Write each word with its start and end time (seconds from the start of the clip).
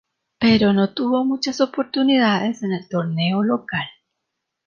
Pero 0.39 0.73
no 0.73 0.95
tuvo 0.95 1.23
muchas 1.25 1.61
oportunidades 1.61 2.63
en 2.63 2.71
el 2.73 2.89
torneo 2.89 3.43
local. 3.43 3.85